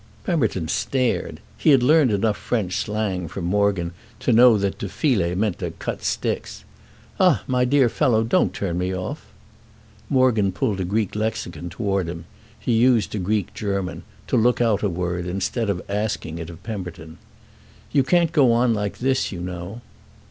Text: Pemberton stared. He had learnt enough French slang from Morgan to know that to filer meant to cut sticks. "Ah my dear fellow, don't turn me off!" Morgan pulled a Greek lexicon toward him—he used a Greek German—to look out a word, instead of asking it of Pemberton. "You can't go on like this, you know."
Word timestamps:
Pemberton 0.23 0.67
stared. 0.67 1.41
He 1.59 1.69
had 1.69 1.83
learnt 1.83 2.09
enough 2.09 2.35
French 2.35 2.75
slang 2.75 3.27
from 3.27 3.45
Morgan 3.45 3.91
to 4.21 4.33
know 4.33 4.57
that 4.57 4.79
to 4.79 4.89
filer 4.89 5.35
meant 5.35 5.59
to 5.59 5.69
cut 5.69 6.03
sticks. 6.03 6.63
"Ah 7.19 7.43
my 7.45 7.65
dear 7.65 7.87
fellow, 7.87 8.23
don't 8.23 8.51
turn 8.51 8.79
me 8.79 8.95
off!" 8.95 9.27
Morgan 10.09 10.51
pulled 10.53 10.79
a 10.79 10.85
Greek 10.85 11.15
lexicon 11.15 11.69
toward 11.69 12.07
him—he 12.09 12.73
used 12.73 13.13
a 13.13 13.19
Greek 13.19 13.53
German—to 13.53 14.35
look 14.35 14.59
out 14.59 14.81
a 14.81 14.89
word, 14.89 15.27
instead 15.27 15.69
of 15.69 15.83
asking 15.87 16.39
it 16.39 16.49
of 16.49 16.63
Pemberton. 16.63 17.19
"You 17.91 18.01
can't 18.03 18.31
go 18.31 18.51
on 18.53 18.73
like 18.73 18.97
this, 18.97 19.31
you 19.31 19.39
know." 19.39 19.81